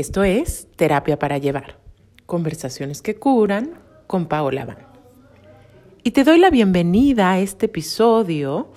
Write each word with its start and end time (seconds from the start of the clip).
Esto 0.00 0.24
es 0.24 0.66
Terapia 0.76 1.18
para 1.18 1.36
Llevar, 1.36 1.78
conversaciones 2.24 3.02
que 3.02 3.16
curan 3.16 3.82
con 4.06 4.28
Paola 4.28 4.64
Van. 4.64 4.78
Y 6.02 6.12
te 6.12 6.24
doy 6.24 6.38
la 6.38 6.48
bienvenida 6.48 7.32
a 7.32 7.38
este 7.38 7.66
episodio 7.66 8.72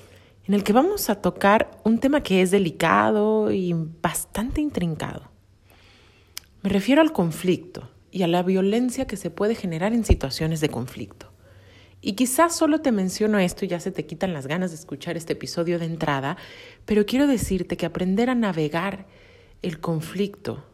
en 0.45 0.53
el 0.53 0.65
que 0.65 0.73
vamos 0.73 1.09
a 1.09 1.21
tocar 1.21 1.71
un 1.85 1.99
tema 1.99 2.23
que 2.23 2.41
es 2.41 2.51
delicado 2.51 3.53
y 3.53 3.73
bastante 4.01 4.59
intrincado. 4.59 5.31
Me 6.61 6.69
refiero 6.69 7.01
al 7.01 7.13
conflicto 7.13 7.89
y 8.11 8.23
a 8.23 8.27
la 8.27 8.43
violencia 8.43 9.07
que 9.07 9.15
se 9.15 9.29
puede 9.29 9.55
generar 9.55 9.93
en 9.93 10.03
situaciones 10.03 10.59
de 10.59 10.67
conflicto. 10.67 11.31
Y 12.01 12.15
quizás 12.15 12.53
solo 12.53 12.81
te 12.81 12.91
menciono 12.91 13.39
esto 13.39 13.63
y 13.63 13.69
ya 13.69 13.79
se 13.79 13.93
te 13.93 14.05
quitan 14.05 14.33
las 14.33 14.45
ganas 14.45 14.71
de 14.71 14.75
escuchar 14.75 15.15
este 15.15 15.31
episodio 15.31 15.79
de 15.79 15.85
entrada, 15.85 16.35
pero 16.83 17.05
quiero 17.05 17.27
decirte 17.27 17.77
que 17.77 17.85
aprender 17.85 18.29
a 18.29 18.35
navegar 18.35 19.07
el 19.61 19.79
conflicto 19.79 20.65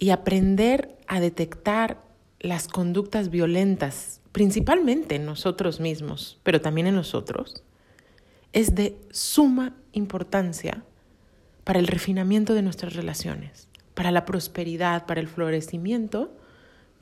y 0.00 0.10
aprender 0.10 0.96
a 1.06 1.20
detectar 1.20 2.02
las 2.40 2.68
conductas 2.68 3.28
violentas, 3.28 4.22
principalmente 4.32 5.16
en 5.16 5.26
nosotros 5.26 5.78
mismos, 5.78 6.40
pero 6.42 6.62
también 6.62 6.86
en 6.86 6.94
nosotros, 6.94 7.62
es 8.54 8.74
de 8.74 8.96
suma 9.10 9.76
importancia 9.92 10.84
para 11.64 11.78
el 11.78 11.86
refinamiento 11.86 12.54
de 12.54 12.62
nuestras 12.62 12.94
relaciones, 12.94 13.68
para 13.92 14.10
la 14.10 14.24
prosperidad, 14.24 15.04
para 15.04 15.20
el 15.20 15.28
florecimiento 15.28 16.34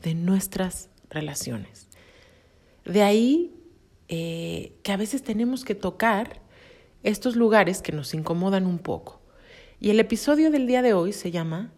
de 0.02 0.16
nuestras 0.16 0.90
relaciones. 1.08 1.86
De 2.84 3.04
ahí 3.04 3.54
eh, 4.08 4.72
que 4.82 4.90
a 4.90 4.96
veces 4.96 5.22
tenemos 5.22 5.64
que 5.64 5.76
tocar 5.76 6.40
estos 7.04 7.36
lugares 7.36 7.80
que 7.80 7.92
nos 7.92 8.12
incomodan 8.12 8.66
un 8.66 8.80
poco. 8.80 9.22
Y 9.78 9.90
el 9.90 10.00
episodio 10.00 10.50
del 10.50 10.66
día 10.66 10.82
de 10.82 10.94
hoy 10.94 11.12
se 11.12 11.30
llama 11.30 11.70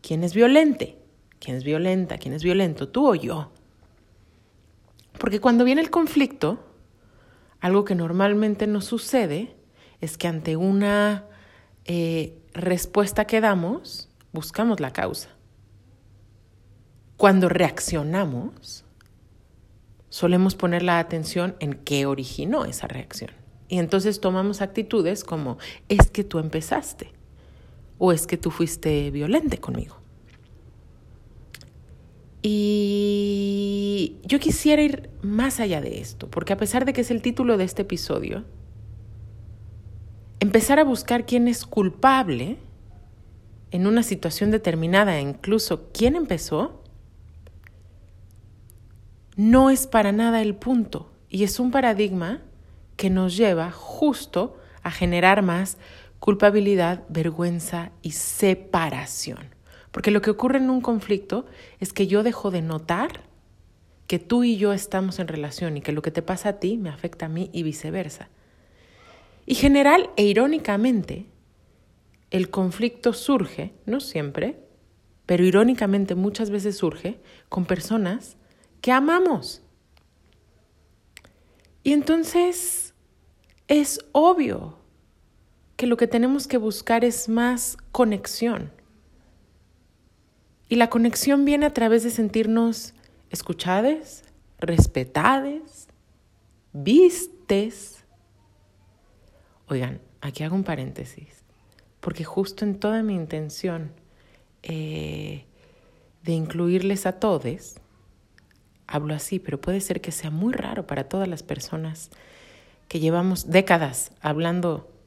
¿Quién 0.00 0.24
es 0.24 0.34
violente? 0.34 0.98
¿Quién 1.40 1.56
es 1.56 1.64
violenta? 1.64 2.18
¿Quién 2.18 2.34
es 2.34 2.42
violento? 2.42 2.88
¿Tú 2.88 3.08
o 3.08 3.14
yo? 3.14 3.50
Porque 5.18 5.40
cuando 5.40 5.64
viene 5.64 5.80
el 5.80 5.90
conflicto, 5.90 6.64
algo 7.60 7.84
que 7.84 7.94
normalmente 7.94 8.66
nos 8.66 8.84
sucede 8.84 9.56
es 10.00 10.16
que 10.16 10.28
ante 10.28 10.56
una 10.56 11.26
eh, 11.84 12.38
respuesta 12.54 13.26
que 13.26 13.40
damos, 13.40 14.08
buscamos 14.32 14.80
la 14.80 14.92
causa. 14.92 15.30
Cuando 17.16 17.48
reaccionamos, 17.48 18.84
solemos 20.08 20.54
poner 20.54 20.84
la 20.84 21.00
atención 21.00 21.56
en 21.58 21.74
qué 21.74 22.06
originó 22.06 22.64
esa 22.64 22.86
reacción. 22.86 23.32
Y 23.68 23.78
entonces 23.78 24.20
tomamos 24.20 24.62
actitudes 24.62 25.24
como, 25.24 25.58
es 25.88 26.10
que 26.10 26.24
tú 26.24 26.38
empezaste 26.38 27.17
o 27.98 28.12
es 28.12 28.26
que 28.26 28.36
tú 28.36 28.50
fuiste 28.50 29.10
violente 29.10 29.58
conmigo. 29.58 29.96
Y 32.42 34.16
yo 34.22 34.38
quisiera 34.38 34.80
ir 34.80 35.10
más 35.22 35.60
allá 35.60 35.80
de 35.80 36.00
esto, 36.00 36.28
porque 36.30 36.52
a 36.52 36.56
pesar 36.56 36.84
de 36.84 36.92
que 36.92 37.00
es 37.00 37.10
el 37.10 37.20
título 37.20 37.56
de 37.56 37.64
este 37.64 37.82
episodio, 37.82 38.44
empezar 40.40 40.78
a 40.78 40.84
buscar 40.84 41.26
quién 41.26 41.48
es 41.48 41.66
culpable 41.66 42.58
en 43.70 43.86
una 43.86 44.02
situación 44.02 44.50
determinada, 44.50 45.20
incluso 45.20 45.90
quién 45.92 46.16
empezó, 46.16 46.82
no 49.36 49.70
es 49.70 49.86
para 49.86 50.12
nada 50.12 50.40
el 50.40 50.54
punto 50.54 51.10
y 51.28 51.44
es 51.44 51.60
un 51.60 51.70
paradigma 51.70 52.42
que 52.96 53.10
nos 53.10 53.36
lleva 53.36 53.70
justo 53.70 54.56
a 54.82 54.90
generar 54.90 55.42
más 55.42 55.78
culpabilidad, 56.20 57.04
vergüenza 57.08 57.92
y 58.02 58.12
separación. 58.12 59.54
Porque 59.90 60.10
lo 60.10 60.20
que 60.20 60.30
ocurre 60.30 60.58
en 60.58 60.70
un 60.70 60.80
conflicto 60.80 61.46
es 61.80 61.92
que 61.92 62.06
yo 62.06 62.22
dejo 62.22 62.50
de 62.50 62.62
notar 62.62 63.22
que 64.06 64.18
tú 64.18 64.44
y 64.44 64.56
yo 64.56 64.72
estamos 64.72 65.18
en 65.18 65.28
relación 65.28 65.76
y 65.76 65.80
que 65.80 65.92
lo 65.92 66.02
que 66.02 66.10
te 66.10 66.22
pasa 66.22 66.50
a 66.50 66.60
ti 66.60 66.76
me 66.76 66.88
afecta 66.88 67.26
a 67.26 67.28
mí 67.28 67.50
y 67.52 67.62
viceversa. 67.62 68.28
Y 69.46 69.54
general 69.54 70.10
e 70.16 70.24
irónicamente, 70.24 71.26
el 72.30 72.50
conflicto 72.50 73.12
surge, 73.12 73.72
no 73.86 74.00
siempre, 74.00 74.58
pero 75.26 75.44
irónicamente 75.44 76.14
muchas 76.14 76.50
veces 76.50 76.76
surge 76.76 77.20
con 77.48 77.64
personas 77.64 78.36
que 78.80 78.92
amamos. 78.92 79.62
Y 81.82 81.92
entonces 81.92 82.94
es 83.68 84.00
obvio 84.12 84.78
que 85.78 85.86
lo 85.86 85.96
que 85.96 86.08
tenemos 86.08 86.48
que 86.48 86.58
buscar 86.58 87.04
es 87.04 87.28
más 87.28 87.78
conexión. 87.92 88.72
Y 90.68 90.74
la 90.74 90.90
conexión 90.90 91.44
viene 91.44 91.66
a 91.66 91.72
través 91.72 92.02
de 92.02 92.10
sentirnos 92.10 92.94
escuchades, 93.30 94.24
respetades, 94.58 95.86
vistes. 96.72 98.04
Oigan, 99.68 100.00
aquí 100.20 100.42
hago 100.42 100.56
un 100.56 100.64
paréntesis, 100.64 101.44
porque 102.00 102.24
justo 102.24 102.64
en 102.64 102.80
toda 102.80 103.04
mi 103.04 103.14
intención 103.14 103.92
eh, 104.64 105.44
de 106.24 106.32
incluirles 106.32 107.06
a 107.06 107.20
todos, 107.20 107.76
hablo 108.88 109.14
así, 109.14 109.38
pero 109.38 109.60
puede 109.60 109.80
ser 109.80 110.00
que 110.00 110.10
sea 110.10 110.30
muy 110.32 110.52
raro 110.52 110.88
para 110.88 111.08
todas 111.08 111.28
las 111.28 111.44
personas 111.44 112.10
que 112.88 112.98
llevamos 112.98 113.48
décadas 113.48 114.10
hablando 114.20 114.97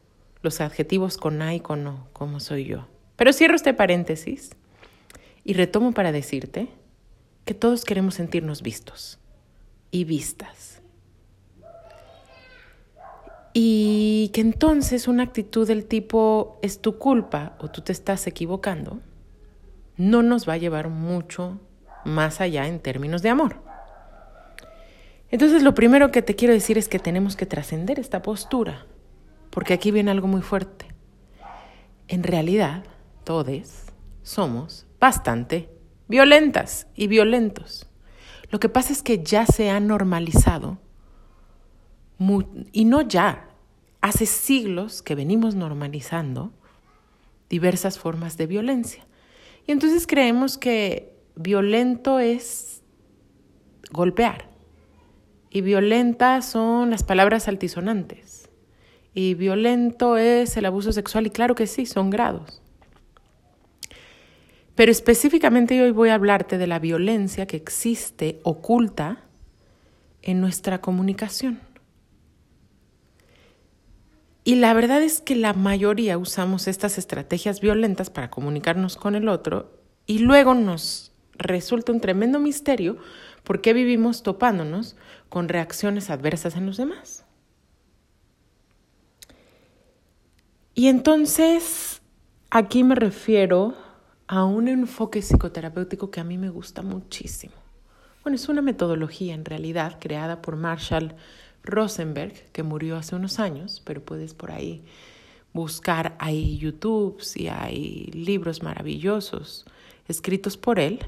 los 0.42 0.62
adjetivos 0.62 1.18
con 1.18 1.42
a 1.42 1.54
y 1.54 1.60
con 1.60 1.84
no, 1.84 2.08
como 2.14 2.40
soy 2.40 2.66
yo. 2.66 2.88
Pero 3.16 3.34
cierro 3.34 3.56
este 3.56 3.74
paréntesis 3.74 4.52
y 5.44 5.54
retomo 5.54 5.92
para 5.92 6.12
decirte 6.12 6.70
que 7.46 7.54
todos 7.54 7.86
queremos 7.86 8.16
sentirnos 8.16 8.62
vistos 8.62 9.20
y 9.92 10.04
vistas. 10.04 10.82
Y 13.54 14.32
que 14.34 14.42
entonces 14.42 15.08
una 15.08 15.24
actitud 15.24 15.68
del 15.68 15.86
tipo 15.86 16.58
es 16.62 16.80
tu 16.82 16.98
culpa 16.98 17.58
o 17.60 17.70
tú 17.70 17.82
te 17.82 17.92
estás 17.92 18.26
equivocando 18.28 19.02
no 19.98 20.24
nos 20.24 20.48
va 20.48 20.54
a 20.54 20.58
llevar 20.58 20.90
mucho 20.90 21.60
más 22.06 22.42
allá 22.42 22.68
en 22.68 22.80
términos 22.80 23.22
de 23.22 23.30
amor. 23.30 23.58
Entonces 25.30 25.64
lo 25.64 25.76
primero 25.76 26.12
que 26.12 26.22
te 26.22 26.36
quiero 26.36 26.54
decir 26.54 26.78
es 26.78 26.90
que 26.90 27.00
tenemos 27.00 27.36
que 27.36 27.46
trascender 27.46 28.00
esta 28.00 28.22
postura, 28.22 28.86
porque 29.52 29.74
aquí 29.74 29.92
viene 29.92 30.10
algo 30.10 30.28
muy 30.28 30.42
fuerte. 30.42 30.88
En 32.08 32.24
realidad, 32.24 32.84
todos 33.24 33.84
somos 34.24 34.88
bastante 35.00 35.70
violentas 36.08 36.88
y 36.96 37.08
violentos. 37.08 37.88
Lo 38.50 38.60
que 38.60 38.70
pasa 38.70 38.92
es 38.92 39.04
que 39.04 39.24
ya 39.24 39.46
se 39.46 39.70
ha 39.70 39.80
normalizado, 39.80 40.80
y 42.72 42.86
no 42.86 43.02
ya, 43.02 43.50
hace 44.02 44.26
siglos 44.26 45.02
que 45.02 45.16
venimos 45.16 45.56
normalizando 45.56 46.52
diversas 47.50 47.98
formas 47.98 48.38
de 48.38 48.48
violencia. 48.48 49.06
Y 49.66 49.72
entonces 49.72 50.08
creemos 50.08 50.58
que 50.58 51.16
violento 51.36 52.20
es 52.20 52.82
golpear 53.92 54.50
y 55.50 55.62
violenta 55.62 56.42
son 56.42 56.90
las 56.90 57.04
palabras 57.04 57.48
altisonantes. 57.48 58.41
Y 59.14 59.34
violento 59.34 60.18
es 60.18 60.56
el 60.58 60.66
abuso 60.66 60.92
sexual 60.92 61.28
y 61.28 61.32
claro 61.32 61.56
que 61.56 61.68
sí, 61.68 61.86
son 61.86 62.10
grados. 62.10 62.62
Pero 64.76 64.92
específicamente 64.92 65.82
hoy 65.82 65.92
voy 65.92 66.10
a 66.10 66.16
hablarte 66.16 66.58
de 66.58 66.68
la 66.68 66.80
violencia 66.80 67.46
que 67.46 67.58
existe 67.58 68.40
oculta 68.44 69.26
en 70.22 70.40
nuestra 70.40 70.82
comunicación. 70.82 71.60
Y 74.44 74.56
la 74.56 74.74
verdad 74.74 75.04
es 75.04 75.22
que 75.22 75.36
la 75.36 75.54
mayoría 75.54 76.18
usamos 76.18 76.68
estas 76.68 76.98
estrategias 76.98 77.62
violentas 77.62 78.10
para 78.10 78.32
comunicarnos 78.32 78.96
con 78.96 79.14
el 79.14 79.30
otro 79.30 79.72
y 80.08 80.20
luego 80.20 80.56
nos 80.56 81.12
resulta 81.34 81.92
un 81.92 82.02
tremendo 82.02 82.40
misterio 82.40 82.98
por 83.44 83.62
qué 83.62 83.74
vivimos 83.74 84.24
topándonos 84.24 84.96
con 85.30 85.48
reacciones 85.48 86.10
adversas 86.10 86.56
en 86.56 86.66
los 86.66 86.78
demás. 86.78 87.26
Y 90.74 90.88
entonces, 90.88 92.02
aquí 92.50 92.84
me 92.84 92.96
refiero 92.96 93.76
a 94.28 94.46
un 94.46 94.68
enfoque 94.68 95.22
psicoterapéutico 95.22 96.12
que 96.12 96.22
a 96.22 96.24
mí 96.24 96.38
me 96.38 96.50
gusta 96.50 96.82
muchísimo. 96.82 97.54
Bueno, 98.24 98.36
es 98.36 98.48
una 98.48 98.62
metodología 98.62 99.34
en 99.34 99.46
realidad 99.46 99.98
creada 100.00 100.42
por 100.42 100.56
Marshall 100.56 101.16
Rosenberg, 101.64 102.34
que 102.52 102.64
murió 102.64 102.96
hace 102.96 103.16
unos 103.16 103.40
años, 103.40 103.82
pero 103.84 104.02
puedes 104.04 104.34
por 104.34 104.52
ahí 104.52 104.84
buscar, 105.54 106.16
hay 106.20 106.58
YouTube 106.58 107.22
y 107.36 107.48
hay 107.48 108.06
libros 108.14 108.64
maravillosos 108.64 109.66
escritos 110.08 110.58
por 110.58 110.80
él 110.80 111.00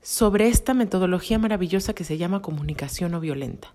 sobre 0.00 0.48
esta 0.48 0.74
metodología 0.74 1.38
maravillosa 1.38 1.94
que 1.94 2.04
se 2.04 2.18
llama 2.18 2.42
comunicación 2.42 3.12
no 3.12 3.20
violenta. 3.20 3.72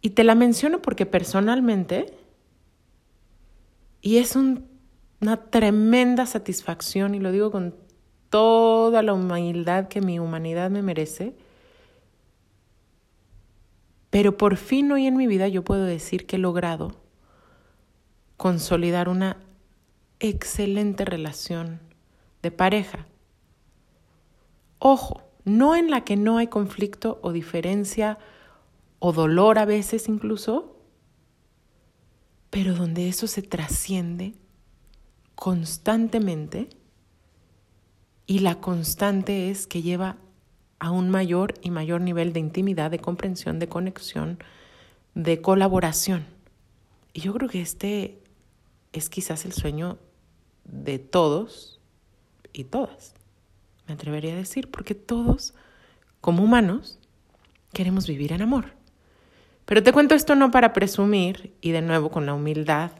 Y 0.00 0.10
te 0.10 0.22
la 0.22 0.36
menciono 0.36 0.80
porque 0.80 1.06
personalmente, 1.06 2.16
y 4.06 4.18
es 4.18 4.36
un 4.36 4.76
una 5.20 5.36
tremenda 5.50 6.26
satisfacción, 6.26 7.16
y 7.16 7.20
lo 7.20 7.32
digo 7.32 7.50
con 7.50 7.74
toda 8.30 9.02
la 9.02 9.14
humildad 9.14 9.88
que 9.88 10.00
mi 10.00 10.20
humanidad 10.20 10.70
me 10.70 10.80
merece, 10.80 11.34
pero 14.10 14.36
por 14.36 14.56
fin 14.56 14.92
hoy 14.92 15.06
en 15.06 15.16
mi 15.16 15.26
vida 15.26 15.48
yo 15.48 15.64
puedo 15.64 15.84
decir 15.84 16.26
que 16.26 16.36
he 16.36 16.38
logrado 16.38 16.94
consolidar 18.36 19.08
una 19.08 19.38
excelente 20.20 21.04
relación 21.04 21.80
de 22.42 22.52
pareja. 22.52 23.06
Ojo, 24.78 25.22
no 25.44 25.74
en 25.74 25.90
la 25.90 26.04
que 26.04 26.16
no 26.16 26.38
hay 26.38 26.46
conflicto 26.46 27.18
o 27.22 27.32
diferencia 27.32 28.18
o 29.00 29.12
dolor 29.12 29.58
a 29.58 29.64
veces 29.64 30.08
incluso, 30.08 30.75
pero 32.56 32.74
donde 32.74 33.06
eso 33.06 33.26
se 33.26 33.42
trasciende 33.42 34.32
constantemente 35.34 36.70
y 38.26 38.38
la 38.38 38.62
constante 38.62 39.50
es 39.50 39.66
que 39.66 39.82
lleva 39.82 40.16
a 40.78 40.90
un 40.90 41.10
mayor 41.10 41.52
y 41.60 41.70
mayor 41.70 42.00
nivel 42.00 42.32
de 42.32 42.40
intimidad, 42.40 42.90
de 42.90 42.98
comprensión, 42.98 43.58
de 43.58 43.68
conexión, 43.68 44.38
de 45.14 45.42
colaboración. 45.42 46.24
Y 47.12 47.20
yo 47.20 47.34
creo 47.34 47.50
que 47.50 47.60
este 47.60 48.22
es 48.94 49.10
quizás 49.10 49.44
el 49.44 49.52
sueño 49.52 49.98
de 50.64 50.98
todos 50.98 51.78
y 52.54 52.64
todas, 52.64 53.12
me 53.86 53.92
atrevería 53.92 54.32
a 54.32 54.36
decir, 54.36 54.70
porque 54.70 54.94
todos, 54.94 55.52
como 56.22 56.42
humanos, 56.42 56.98
queremos 57.74 58.06
vivir 58.06 58.32
en 58.32 58.40
amor. 58.40 58.75
Pero 59.66 59.82
te 59.82 59.92
cuento 59.92 60.14
esto 60.14 60.34
no 60.36 60.50
para 60.50 60.72
presumir 60.72 61.54
y 61.60 61.72
de 61.72 61.82
nuevo 61.82 62.10
con 62.10 62.24
la 62.24 62.34
humildad 62.34 62.92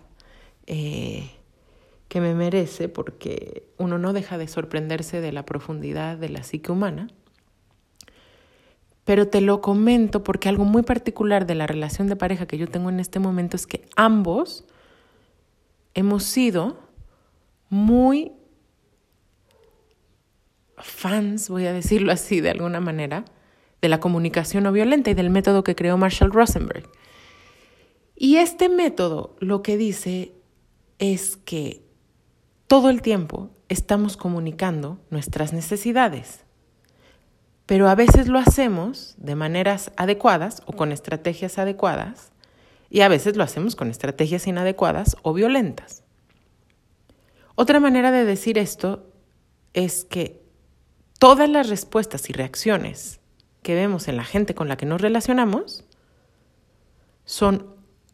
eh, 0.67 1.31
que 2.09 2.21
me 2.21 2.35
merece, 2.35 2.89
porque 2.89 3.69
uno 3.79 3.99
no 3.99 4.13
deja 4.13 4.37
de 4.37 4.49
sorprenderse 4.49 5.21
de 5.21 5.33
la 5.33 5.45
profundidad 5.47 6.19
de 6.19 6.29
la 6.29 6.43
psique 6.43 6.73
humana. 6.73 7.09
Pero 9.05 9.29
te 9.29 9.41
lo 9.41 9.61
comento 9.61 10.25
porque 10.25 10.49
algo 10.49 10.65
muy 10.65 10.83
particular 10.83 11.47
de 11.47 11.55
la 11.55 11.69
relación 11.69 12.09
de 12.09 12.17
pareja 12.17 12.47
que 12.47 12.59
yo 12.59 12.67
tengo 12.67 12.91
en 12.91 12.99
este 12.99 13.21
momento 13.21 13.57
es 13.57 13.69
que 13.69 13.89
ambos 13.95 14.65
hemos 15.95 16.25
sido 16.25 16.77
muy 17.69 18.33
fans, 20.79 21.49
voy 21.49 21.67
a 21.67 21.73
decirlo 21.73 22.11
así 22.11 22.41
de 22.41 22.51
alguna 22.51 22.81
manera, 22.81 23.25
de 23.81 23.89
la 23.89 24.01
comunicación 24.01 24.65
no 24.65 24.73
violenta 24.73 25.11
y 25.11 25.15
del 25.15 25.31
método 25.31 25.65
que 25.65 25.75
creó 25.75 25.97
Marshall 25.97 26.33
Rosenberg. 26.33 26.89
Y 28.15 28.37
este 28.37 28.69
método 28.69 29.37
lo 29.41 29.63
que 29.63 29.77
dice 29.77 30.33
es 30.99 31.37
que 31.37 31.83
todo 32.67 32.89
el 32.91 33.03
tiempo 33.03 33.51
estamos 33.69 34.17
comunicando 34.17 34.99
nuestras 35.11 35.53
necesidades, 35.53 36.45
pero 37.67 37.89
a 37.89 37.95
veces 37.95 38.29
lo 38.29 38.39
hacemos 38.39 39.15
de 39.19 39.35
maneras 39.35 39.93
adecuadas 39.97 40.63
o 40.67 40.73
con 40.73 40.93
estrategias 40.93 41.59
adecuadas 41.59 42.33
y 42.89 43.01
a 43.01 43.09
veces 43.09 43.37
lo 43.37 43.43
hacemos 43.43 43.77
con 43.77 43.91
estrategias 43.91 44.47
inadecuadas 44.47 45.17
o 45.23 45.33
violentas. 45.33 46.05
Otra 47.57 47.81
manera 47.81 48.13
de 48.13 48.25
decir 48.25 48.59
esto 48.59 49.11
es 49.75 50.05
que 50.05 50.43
todas 51.19 51.49
las 51.49 51.69
respuestas 51.69 52.31
y 52.31 52.33
reacciones 52.33 53.21
que 53.67 53.75
vemos 53.75 54.07
en 54.07 54.17
la 54.17 54.23
gente 54.23 54.55
con 54.55 54.69
la 54.69 54.77
que 54.77 54.87
nos 54.87 55.01
relacionamos 55.01 55.83
son 57.25 57.67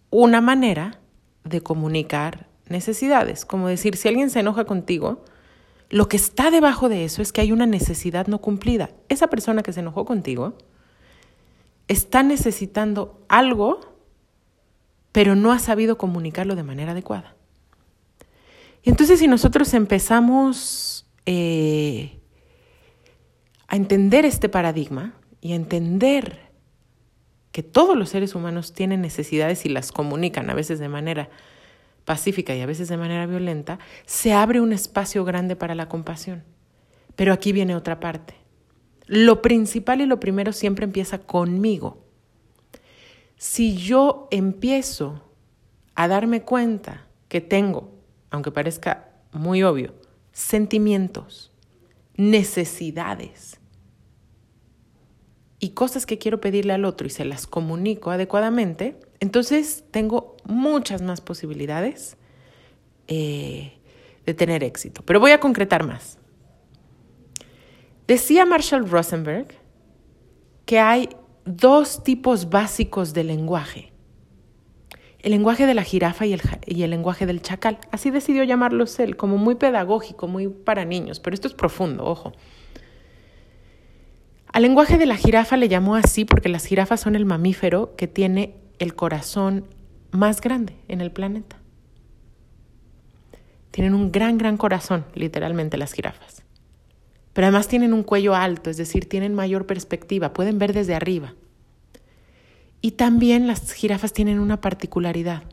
una 0.08 0.40
manera 0.40 0.98
de 1.44 1.60
comunicar 1.60 2.46
necesidades. 2.70 3.44
Como 3.44 3.68
decir, 3.68 3.98
si 3.98 4.08
alguien 4.08 4.30
se 4.30 4.40
enoja 4.40 4.64
contigo, 4.64 5.26
lo 5.90 6.08
que 6.08 6.16
está 6.16 6.50
debajo 6.50 6.88
de 6.88 7.04
eso 7.04 7.20
es 7.20 7.32
que 7.32 7.42
hay 7.42 7.52
una 7.52 7.66
necesidad 7.66 8.28
no 8.28 8.38
cumplida. 8.38 8.92
Esa 9.10 9.26
persona 9.26 9.62
que 9.62 9.74
se 9.74 9.80
enojó 9.80 10.06
contigo 10.06 10.56
está 11.86 12.22
necesitando 12.22 13.22
algo, 13.28 13.80
pero 15.12 15.34
no 15.34 15.52
ha 15.52 15.58
sabido 15.58 15.98
comunicarlo 15.98 16.56
de 16.56 16.62
manera 16.62 16.92
adecuada. 16.92 17.36
Y 18.82 18.88
entonces 18.88 19.18
si 19.18 19.28
nosotros 19.28 19.74
empezamos 19.74 21.06
eh, 21.26 22.18
a 23.68 23.76
entender 23.76 24.24
este 24.24 24.48
paradigma 24.48 25.12
y 25.42 25.52
entender 25.52 26.38
que 27.50 27.62
todos 27.62 27.98
los 27.98 28.08
seres 28.08 28.34
humanos 28.34 28.72
tienen 28.72 29.02
necesidades 29.02 29.66
y 29.66 29.68
las 29.68 29.92
comunican 29.92 30.48
a 30.48 30.54
veces 30.54 30.78
de 30.78 30.88
manera 30.88 31.28
pacífica 32.06 32.54
y 32.54 32.60
a 32.60 32.66
veces 32.66 32.88
de 32.88 32.96
manera 32.96 33.26
violenta, 33.26 33.78
se 34.06 34.32
abre 34.32 34.60
un 34.60 34.72
espacio 34.72 35.24
grande 35.24 35.56
para 35.56 35.74
la 35.74 35.88
compasión. 35.88 36.44
Pero 37.16 37.32
aquí 37.32 37.52
viene 37.52 37.76
otra 37.76 38.00
parte. 38.00 38.34
Lo 39.06 39.42
principal 39.42 40.00
y 40.00 40.06
lo 40.06 40.20
primero 40.20 40.52
siempre 40.52 40.84
empieza 40.84 41.18
conmigo. 41.18 42.06
Si 43.36 43.76
yo 43.76 44.28
empiezo 44.30 45.28
a 45.96 46.06
darme 46.06 46.42
cuenta 46.42 47.06
que 47.28 47.40
tengo, 47.40 47.92
aunque 48.30 48.52
parezca 48.52 49.10
muy 49.32 49.64
obvio, 49.64 49.92
sentimientos, 50.32 51.52
necesidades 52.16 53.58
y 55.62 55.70
cosas 55.70 56.06
que 56.06 56.18
quiero 56.18 56.40
pedirle 56.40 56.72
al 56.72 56.84
otro 56.84 57.06
y 57.06 57.10
se 57.10 57.24
las 57.24 57.46
comunico 57.46 58.10
adecuadamente, 58.10 58.98
entonces 59.20 59.84
tengo 59.92 60.36
muchas 60.44 61.02
más 61.02 61.20
posibilidades 61.20 62.16
eh, 63.06 63.74
de 64.26 64.34
tener 64.34 64.64
éxito. 64.64 65.02
Pero 65.04 65.20
voy 65.20 65.30
a 65.30 65.38
concretar 65.38 65.86
más. 65.86 66.18
Decía 68.08 68.44
Marshall 68.44 68.90
Rosenberg 68.90 69.54
que 70.66 70.80
hay 70.80 71.10
dos 71.44 72.02
tipos 72.02 72.50
básicos 72.50 73.14
de 73.14 73.22
lenguaje. 73.22 73.92
El 75.20 75.30
lenguaje 75.30 75.66
de 75.66 75.74
la 75.74 75.84
jirafa 75.84 76.26
y 76.26 76.32
el, 76.32 76.42
y 76.66 76.82
el 76.82 76.90
lenguaje 76.90 77.24
del 77.24 77.40
chacal. 77.40 77.78
Así 77.92 78.10
decidió 78.10 78.42
llamarlos 78.42 78.98
él, 78.98 79.16
como 79.16 79.38
muy 79.38 79.54
pedagógico, 79.54 80.26
muy 80.26 80.48
para 80.48 80.84
niños, 80.84 81.20
pero 81.20 81.34
esto 81.34 81.46
es 81.46 81.54
profundo, 81.54 82.04
ojo. 82.04 82.32
Al 84.52 84.62
lenguaje 84.62 84.98
de 84.98 85.06
la 85.06 85.16
jirafa 85.16 85.56
le 85.56 85.68
llamó 85.68 85.94
así 85.94 86.26
porque 86.26 86.50
las 86.50 86.66
jirafas 86.66 87.00
son 87.00 87.16
el 87.16 87.24
mamífero 87.24 87.96
que 87.96 88.06
tiene 88.06 88.54
el 88.78 88.94
corazón 88.94 89.64
más 90.10 90.42
grande 90.42 90.76
en 90.88 91.00
el 91.00 91.10
planeta. 91.10 91.56
Tienen 93.70 93.94
un 93.94 94.12
gran, 94.12 94.36
gran 94.36 94.58
corazón, 94.58 95.06
literalmente, 95.14 95.78
las 95.78 95.94
jirafas. 95.94 96.42
Pero 97.32 97.46
además 97.46 97.68
tienen 97.68 97.94
un 97.94 98.02
cuello 98.02 98.34
alto, 98.34 98.68
es 98.68 98.76
decir, 98.76 99.08
tienen 99.08 99.34
mayor 99.34 99.66
perspectiva, 99.66 100.34
pueden 100.34 100.58
ver 100.58 100.74
desde 100.74 100.94
arriba. 100.94 101.34
Y 102.82 102.92
también 102.92 103.46
las 103.46 103.72
jirafas 103.72 104.12
tienen 104.12 104.38
una 104.38 104.60
particularidad. 104.60 105.44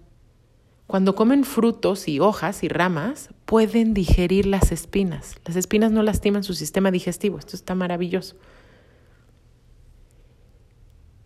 Cuando 0.87 1.15
comen 1.15 1.45
frutos 1.45 2.09
y 2.09 2.19
hojas 2.19 2.63
y 2.63 2.67
ramas, 2.67 3.29
pueden 3.45 3.93
digerir 3.93 4.45
las 4.45 4.73
espinas. 4.73 5.37
Las 5.45 5.55
espinas 5.55 5.91
no 5.93 6.03
lastiman 6.03 6.43
su 6.43 6.53
sistema 6.53 6.91
digestivo. 6.91 7.39
Esto 7.39 7.55
está 7.55 7.75
maravilloso. 7.75 8.35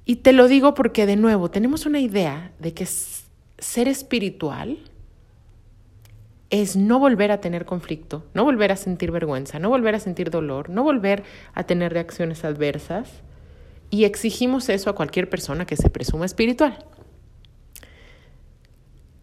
Y 0.06 0.18
te 0.18 0.34
lo 0.34 0.48
digo 0.48 0.74
porque, 0.74 1.06
de 1.06 1.16
nuevo, 1.16 1.50
tenemos 1.50 1.86
una 1.86 2.00
idea 2.00 2.52
de 2.60 2.74
que 2.74 2.86
ser 2.86 3.88
espiritual 3.88 4.78
es 6.50 6.76
no 6.76 7.00
volver 7.00 7.32
a 7.32 7.42
tener 7.42 7.66
conflicto, 7.66 8.26
no 8.34 8.44
volver 8.44 8.72
a 8.72 8.76
sentir 8.76 9.12
vergüenza, 9.12 9.60
no 9.60 9.70
volver 9.70 9.96
a 9.96 10.00
sentir 10.00 10.30
dolor, 10.30 10.70
no 10.70 10.84
volver 10.84 11.24
a 11.54 11.64
tener 11.64 11.94
reacciones 11.94 12.44
adversas. 12.44 13.10
Y 13.90 14.04
exigimos 14.04 14.70
eso 14.70 14.90
a 14.90 14.96
cualquier 14.96 15.30
persona 15.30 15.66
que 15.66 15.78
se 15.78 15.90
presuma 15.90 16.26
espiritual. 16.26 16.86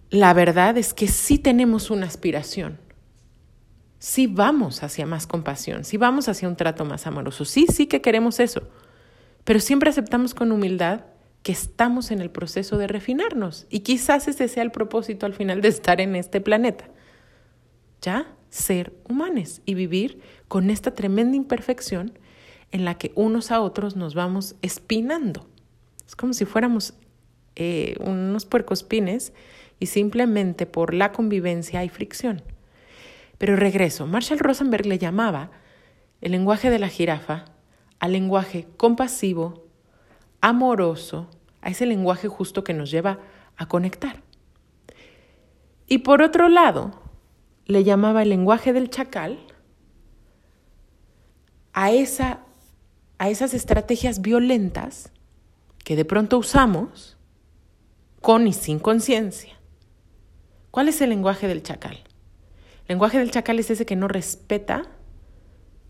La 0.09 0.33
verdad 0.33 0.77
es 0.77 0.95
que 0.95 1.09
sí 1.09 1.39
tenemos 1.39 1.91
una 1.91 2.07
aspiración. 2.07 2.79
Sí 3.99 4.27
vamos 4.27 4.83
hacia 4.83 5.05
más 5.05 5.27
compasión, 5.27 5.85
sí 5.85 5.99
vamos 5.99 6.29
hacia 6.29 6.49
un 6.49 6.57
trato 6.57 6.87
más 6.87 7.07
amoroso, 7.07 7.45
sí, 7.45 7.67
sí 7.69 7.87
que 7.87 8.01
queremos 8.01 8.41
eso 8.41 8.63
pero 9.45 9.61
siempre 9.61 9.91
aceptamos 9.91 10.35
con 10.35 10.53
humildad 10.53 11.05
que 11.43 11.53
estamos 11.53 12.11
en 12.11 12.21
el 12.21 12.31
proceso 12.31 12.77
de 12.77 12.87
refinarnos 12.87 13.67
y 13.71 13.81
quizás 13.81 14.29
ese 14.29 14.49
sea 14.49 14.63
el 14.63 14.71
propósito 14.71 15.27
al 15.27 15.35
final 15.35 15.61
de 15.63 15.69
estar 15.69 16.01
en 16.01 16.17
este 16.17 16.41
planeta. 16.41 16.89
Ya 18.03 18.35
ser 18.51 18.93
humanos 19.09 19.63
y 19.65 19.75
vivir 19.75 20.21
con 20.49 20.71
esta 20.71 20.95
tremenda 20.95 21.37
imperfección 21.37 22.19
en 22.73 22.85
la 22.85 22.99
que 22.99 23.13
unos 23.15 23.51
a 23.51 23.61
otros 23.61 23.97
nos 23.97 24.15
vamos 24.15 24.57
espinando. 24.63 25.47
Es 26.07 26.17
como 26.17 26.33
si 26.35 26.45
fuéramos 26.45 26.95
eh, 27.57 27.97
unos 28.01 28.47
puercospines 28.47 29.33
y 29.79 29.87
simplemente 29.87 30.67
por 30.67 30.95
la 30.95 31.13
convivencia 31.13 31.81
hay 31.81 31.89
fricción. 31.89 32.43
Pero 33.39 33.57
regreso, 33.57 34.07
Marshall 34.07 34.39
Rosenberg 34.39 34.87
le 34.87 34.99
llamaba 34.99 35.51
el 36.21 36.33
lenguaje 36.33 36.69
de 36.69 36.79
la 36.79 36.89
jirafa 36.89 37.47
al 38.01 38.13
lenguaje 38.13 38.67
compasivo, 38.77 39.67
amoroso, 40.41 41.29
a 41.61 41.71
ese 41.71 41.87
lenguaje 41.87 42.29
justo 42.29 42.65
que 42.65 42.75
nos 42.75 42.91
lleva 42.91 43.21
a 43.57 43.67
conectar. 43.67 44.23
Y 45.87 45.99
por 45.99 46.23
otro 46.23 46.49
lado, 46.49 46.93
le 47.67 47.85
llamaba 47.85 48.23
el 48.23 48.31
lenguaje 48.31 48.73
del 48.73 48.91
chacal 48.91 49.39
a, 51.73 51.93
esa, 51.93 52.41
a 53.19 53.29
esas 53.29 53.55
estrategias 53.55 54.23
violentas 54.23 55.13
que 55.85 55.95
de 55.95 56.05
pronto 56.05 56.39
usamos 56.39 57.17
con 58.21 58.47
y 58.47 58.53
sin 58.53 58.79
conciencia. 58.79 59.59
¿Cuál 60.71 60.89
es 60.89 61.01
el 61.01 61.11
lenguaje 61.11 61.49
del 61.49 61.63
chacal? 61.63 61.97
El 62.87 62.95
lenguaje 62.95 63.19
del 63.19 63.31
chacal 63.31 63.59
es 63.59 63.71
ese 63.71 63.87
que 63.87 63.97
no 63.97 64.09
respeta 64.09 64.85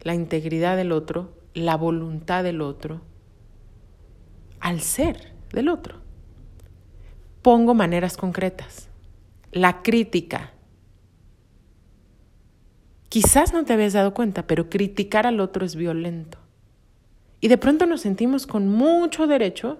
la 0.03 0.15
integridad 0.15 0.77
del 0.77 0.93
otro, 0.93 1.40
la 1.55 1.77
voluntad 1.77 2.45
del 2.45 2.61
otro, 2.61 3.03
al 4.61 4.81
ser 4.81 5.33
del 5.53 5.69
otro. 5.69 6.01
Pongo 7.43 7.75
maneras 7.75 8.17
concretas. 8.17 8.89
La 9.53 9.83
crítica. 9.83 10.53
Quizás 13.09 13.53
no 13.53 13.65
te 13.65 13.73
habías 13.73 13.95
dado 13.95 14.15
cuenta, 14.15 14.47
pero 14.47 14.69
criticar 14.69 15.27
al 15.27 15.41
otro 15.41 15.65
es 15.65 15.75
violento. 15.75 16.39
Y 17.41 17.49
de 17.49 17.59
pronto 17.59 17.87
nos 17.87 18.03
sentimos 18.03 18.47
con 18.47 18.69
mucho 18.69 19.27
derecho 19.27 19.79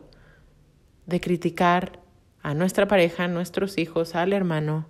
de 1.07 1.21
criticar 1.21 2.01
a 2.43 2.55
nuestra 2.55 2.89
pareja, 2.89 3.25
a 3.25 3.29
nuestros 3.29 3.79
hijos, 3.79 4.15
al 4.15 4.33
hermano. 4.33 4.87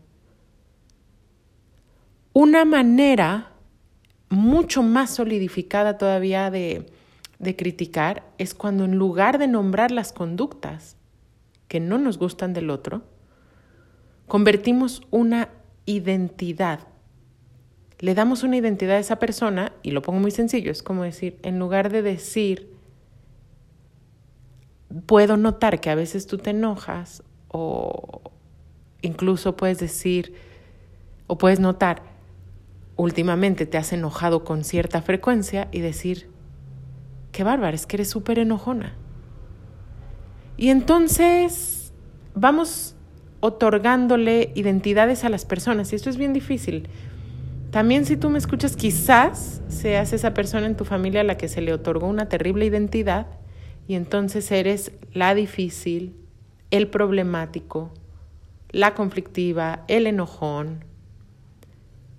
Una 2.33 2.65
manera 2.65 3.50
mucho 4.31 4.83
más 4.83 5.11
solidificada 5.11 5.99
todavía 5.99 6.51
de, 6.51 6.87
de 7.39 7.57
criticar 7.57 8.23
es 8.39 8.55
cuando 8.55 8.85
en 8.85 8.97
lugar 8.97 9.39
de 9.39 9.49
nombrar 9.49 9.91
las 9.91 10.13
conductas 10.13 10.97
que 11.69 11.81
no 11.81 11.99
nos 11.99 12.19
gustan 12.19 12.53
del 12.53 12.71
otro, 12.71 13.03
convertimos 14.27 15.03
una 15.11 15.51
identidad. 15.87 16.81
Le 17.99 18.15
damos 18.15 18.43
una 18.43 18.57
identidad 18.57 18.97
a 18.97 19.01
esa 19.01 19.17
persona, 19.17 19.73
y 19.83 19.91
lo 19.91 20.03
pongo 20.03 20.21
muy 20.21 20.31
sencillo, 20.31 20.71
es 20.71 20.83
como 20.83 21.03
decir, 21.03 21.39
en 21.43 21.59
lugar 21.59 21.91
de 21.91 22.03
decir, 22.03 22.73
puedo 25.07 25.37
notar 25.37 25.81
que 25.81 25.91
a 25.91 25.95
veces 25.95 26.27
tú 26.27 26.39
te 26.39 26.51
enojas 26.51 27.23
o 27.49 28.23
incluso 29.03 29.57
puedes 29.57 29.79
decir 29.79 30.35
o 31.27 31.39
puedes 31.39 31.61
notar, 31.61 32.03
últimamente 33.01 33.67
te 33.67 33.79
has 33.79 33.93
enojado 33.93 34.45
con 34.45 34.65
cierta 34.65 35.03
frecuencia 35.03 35.69
y 35.73 35.81
decir, 35.81 36.29
qué 37.33 37.45
bárbaro, 37.45 37.75
es 37.75 37.87
que 37.87 37.97
eres 37.97 38.11
súper 38.11 38.39
enojona. 38.39 38.95
Y 40.57 40.69
entonces 40.69 41.93
vamos 42.35 42.97
otorgándole 43.41 44.53
identidades 44.55 45.25
a 45.25 45.31
las 45.31 45.47
personas 45.47 45.93
y 45.93 45.97
esto 45.97 46.11
es 46.11 46.19
bien 46.19 46.35
difícil. 46.35 46.89
También 47.71 48.05
si 48.05 48.17
tú 48.17 48.29
me 48.29 48.39
escuchas, 48.39 48.77
quizás 48.77 49.63
seas 49.69 50.13
esa 50.13 50.35
persona 50.35 50.67
en 50.67 50.77
tu 50.77 50.85
familia 50.85 51.23
a 51.23 51.25
la 51.25 51.39
que 51.39 51.49
se 51.49 51.63
le 51.63 51.73
otorgó 51.73 52.07
una 52.07 52.29
terrible 52.29 52.67
identidad 52.67 53.29
y 53.89 53.95
entonces 53.95 54.51
eres 54.53 54.93
la 55.15 55.35
difícil, 55.35 56.15
el 56.71 56.89
problemático, 56.89 57.93
la 58.71 58.95
conflictiva, 58.95 59.85
el 59.89 60.07
enojón 60.07 60.85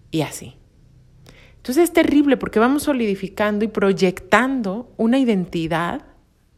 y 0.09 0.21
así. 0.21 0.55
Entonces 1.61 1.83
es 1.83 1.93
terrible 1.93 2.37
porque 2.37 2.57
vamos 2.57 2.81
solidificando 2.83 3.63
y 3.63 3.67
proyectando 3.67 4.91
una 4.97 5.19
identidad 5.19 6.01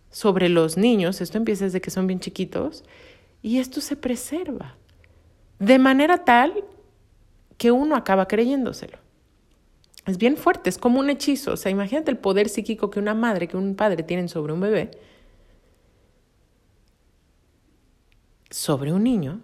sobre 0.09 0.47
los 0.47 0.77
niños, 0.77 1.19
esto 1.19 1.37
empieza 1.37 1.65
desde 1.65 1.81
que 1.81 1.91
son 1.91 2.07
bien 2.07 2.21
chiquitos, 2.21 2.85
y 3.41 3.57
esto 3.57 3.81
se 3.81 3.97
preserva 3.97 4.77
de 5.59 5.77
manera 5.77 6.23
tal 6.23 6.63
que 7.57 7.71
uno 7.71 7.97
acaba 7.97 8.29
creyéndoselo. 8.29 8.97
Es 10.05 10.17
bien 10.17 10.37
fuerte, 10.37 10.69
es 10.69 10.77
como 10.77 11.01
un 11.01 11.09
hechizo. 11.09 11.51
O 11.51 11.57
sea, 11.57 11.69
imagínate 11.69 12.09
el 12.09 12.17
poder 12.17 12.47
psíquico 12.47 12.89
que 12.89 12.99
una 12.99 13.13
madre, 13.13 13.49
que 13.49 13.57
un 13.57 13.75
padre 13.75 14.03
tienen 14.03 14.29
sobre 14.29 14.53
un 14.53 14.61
bebé, 14.61 14.91
sobre 18.49 18.93
un 18.93 19.03
niño, 19.03 19.41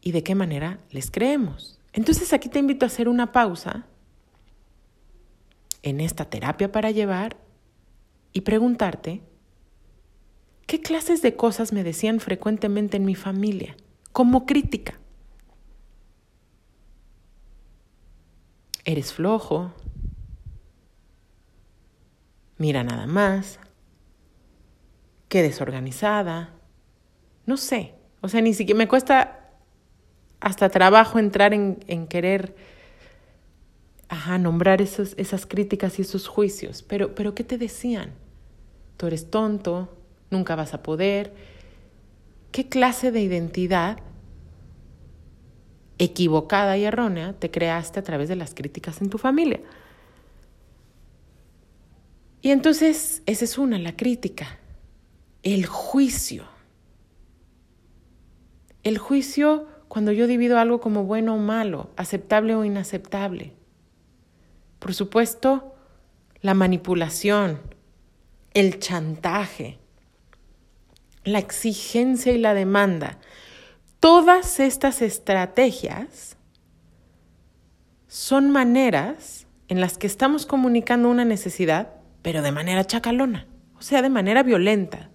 y 0.00 0.10
de 0.10 0.24
qué 0.24 0.34
manera 0.34 0.80
les 0.90 1.08
creemos. 1.10 1.78
Entonces 1.92 2.32
aquí 2.32 2.48
te 2.48 2.58
invito 2.58 2.84
a 2.84 2.88
hacer 2.88 3.08
una 3.08 3.30
pausa 3.30 3.86
en 5.82 6.00
esta 6.00 6.26
terapia 6.26 6.70
para 6.70 6.90
llevar 6.90 7.36
y 8.32 8.42
preguntarte, 8.42 9.22
¿qué 10.66 10.80
clases 10.80 11.22
de 11.22 11.36
cosas 11.36 11.72
me 11.72 11.84
decían 11.84 12.20
frecuentemente 12.20 12.96
en 12.96 13.04
mi 13.04 13.14
familia 13.14 13.76
como 14.12 14.46
crítica? 14.46 14.98
Eres 18.84 19.12
flojo, 19.12 19.72
mira 22.58 22.82
nada 22.82 23.06
más, 23.06 23.60
qué 25.28 25.42
desorganizada, 25.42 26.54
no 27.46 27.56
sé, 27.56 27.94
o 28.20 28.28
sea, 28.28 28.40
ni 28.40 28.54
siquiera 28.54 28.78
me 28.78 28.88
cuesta 28.88 29.50
hasta 30.40 30.68
trabajo 30.68 31.18
entrar 31.18 31.54
en, 31.54 31.78
en 31.86 32.06
querer 32.06 32.56
ajá, 34.12 34.36
nombrar 34.36 34.82
esos, 34.82 35.14
esas 35.16 35.46
críticas 35.46 35.98
y 35.98 36.02
esos 36.02 36.28
juicios. 36.28 36.82
Pero, 36.82 37.14
pero, 37.14 37.34
¿qué 37.34 37.44
te 37.44 37.56
decían? 37.56 38.12
Tú 38.98 39.06
eres 39.06 39.30
tonto, 39.30 39.88
nunca 40.30 40.54
vas 40.54 40.74
a 40.74 40.82
poder. 40.82 41.32
¿Qué 42.50 42.68
clase 42.68 43.10
de 43.10 43.22
identidad 43.22 44.00
equivocada 45.96 46.76
y 46.76 46.84
errónea 46.84 47.32
te 47.38 47.50
creaste 47.50 48.00
a 48.00 48.02
través 48.02 48.28
de 48.28 48.36
las 48.36 48.54
críticas 48.54 49.00
en 49.00 49.08
tu 49.08 49.16
familia? 49.16 49.60
Y 52.42 52.50
entonces, 52.50 53.22
esa 53.24 53.46
es 53.46 53.56
una, 53.56 53.78
la 53.78 53.96
crítica. 53.96 54.58
El 55.42 55.64
juicio. 55.64 56.44
El 58.82 58.98
juicio 58.98 59.68
cuando 59.88 60.12
yo 60.12 60.26
divido 60.26 60.58
algo 60.58 60.82
como 60.82 61.04
bueno 61.04 61.34
o 61.34 61.38
malo, 61.38 61.88
aceptable 61.96 62.54
o 62.54 62.62
inaceptable. 62.66 63.61
Por 64.82 64.94
supuesto, 64.94 65.76
la 66.40 66.54
manipulación, 66.54 67.60
el 68.52 68.80
chantaje, 68.80 69.78
la 71.22 71.38
exigencia 71.38 72.32
y 72.32 72.38
la 72.38 72.52
demanda. 72.52 73.20
Todas 74.00 74.58
estas 74.58 75.00
estrategias 75.00 76.36
son 78.08 78.50
maneras 78.50 79.46
en 79.68 79.80
las 79.80 79.98
que 79.98 80.08
estamos 80.08 80.46
comunicando 80.46 81.08
una 81.08 81.24
necesidad, 81.24 81.94
pero 82.20 82.42
de 82.42 82.50
manera 82.50 82.84
chacalona, 82.84 83.46
o 83.78 83.82
sea, 83.82 84.02
de 84.02 84.10
manera 84.10 84.42
violenta. 84.42 85.10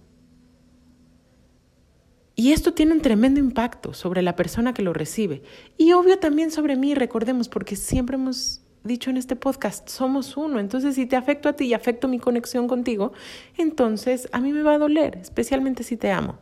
Y 2.34 2.52
esto 2.52 2.72
tiene 2.72 2.94
un 2.94 3.02
tremendo 3.02 3.38
impacto 3.38 3.92
sobre 3.92 4.22
la 4.22 4.34
persona 4.34 4.72
que 4.72 4.80
lo 4.80 4.94
recibe. 4.94 5.42
Y 5.76 5.92
obvio 5.92 6.18
también 6.18 6.50
sobre 6.50 6.74
mí, 6.76 6.94
recordemos, 6.94 7.50
porque 7.50 7.76
siempre 7.76 8.14
hemos 8.14 8.62
dicho 8.84 9.10
en 9.10 9.16
este 9.16 9.36
podcast, 9.36 9.88
somos 9.88 10.36
uno. 10.36 10.60
Entonces, 10.60 10.94
si 10.94 11.06
te 11.06 11.16
afecto 11.16 11.48
a 11.48 11.54
ti 11.54 11.66
y 11.66 11.74
afecto 11.74 12.08
mi 12.08 12.18
conexión 12.18 12.68
contigo, 12.68 13.12
entonces 13.56 14.28
a 14.32 14.40
mí 14.40 14.52
me 14.52 14.62
va 14.62 14.74
a 14.74 14.78
doler, 14.78 15.18
especialmente 15.20 15.82
si 15.82 15.96
te 15.96 16.10
amo. 16.10 16.38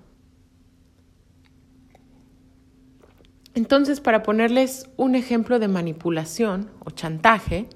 Entonces, 3.54 4.00
para 4.00 4.22
ponerles 4.22 4.90
un 4.96 5.14
ejemplo 5.14 5.58
de 5.58 5.68
manipulación 5.68 6.70
o 6.84 6.90
chantaje, 6.90 7.68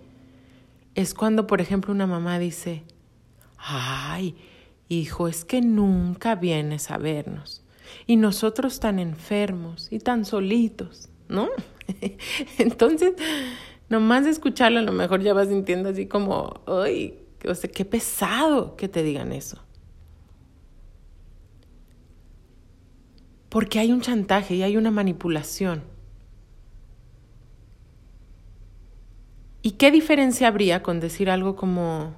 es 0.95 1.15
cuando, 1.15 1.47
por 1.47 1.63
ejemplo, 1.63 1.93
una 1.93 2.07
mamá 2.07 2.39
dice, 2.39 2.83
ay, 3.57 4.37
hijo, 4.89 5.27
es 5.27 5.47
que 5.47 5.63
nunca 5.63 6.35
vienes 6.35 6.91
a 6.91 6.99
vernos. 6.99 7.65
Y 8.07 8.17
nosotros 8.17 8.79
tan 8.79 8.99
enfermos 8.99 9.89
y 9.91 10.01
tan 10.01 10.27
solitos, 10.27 11.09
¿no? 11.29 11.49
Entonces, 12.59 13.15
nomás 13.91 14.25
de 14.25 14.31
escucharlo 14.31 14.79
a 14.79 14.83
lo 14.83 14.93
mejor 14.93 15.21
ya 15.21 15.35
vas 15.35 15.49
sintiendo 15.49 15.91
así 15.91 16.07
como, 16.07 16.63
ay, 16.67 17.19
o 17.47 17.55
sea, 17.55 17.71
qué 17.71 17.85
pesado 17.85 18.77
que 18.77 18.89
te 18.89 19.03
digan 19.03 19.33
eso. 19.33 19.59
Porque 23.51 23.81
hay 23.81 23.91
un 23.91 24.01
chantaje 24.01 24.55
y 24.55 24.63
hay 24.63 24.77
una 24.77 24.93
manipulación. 24.93 25.83
¿Y 29.61 29.73
qué 29.73 29.91
diferencia 29.91 30.47
habría 30.47 30.83
con 30.83 31.01
decir 31.01 31.29
algo 31.29 31.57
como 31.57 32.15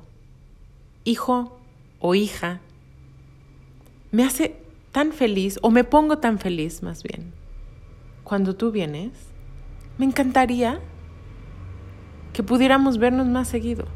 hijo 1.04 1.58
o 2.00 2.14
hija? 2.14 2.60
Me 4.10 4.24
hace 4.24 4.56
tan 4.92 5.12
feliz, 5.12 5.58
o 5.62 5.70
me 5.70 5.84
pongo 5.84 6.18
tan 6.18 6.38
feliz 6.38 6.82
más 6.82 7.02
bien, 7.02 7.32
cuando 8.24 8.54
tú 8.54 8.70
vienes. 8.70 9.12
Me 9.96 10.04
encantaría 10.04 10.80
que 12.32 12.42
pudiéramos 12.42 12.98
vernos 12.98 13.26
más 13.26 13.48
seguido. 13.48 13.86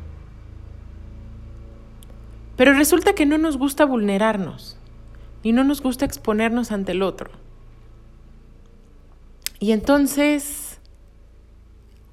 Pero 2.56 2.72
resulta 2.72 3.14
que 3.14 3.26
no 3.26 3.38
nos 3.38 3.56
gusta 3.56 3.84
vulnerarnos 3.84 4.78
y 5.42 5.52
no 5.52 5.62
nos 5.62 5.82
gusta 5.82 6.04
exponernos 6.04 6.72
ante 6.72 6.92
el 6.92 7.02
otro. 7.02 7.30
Y 9.60 9.72
entonces 9.72 10.80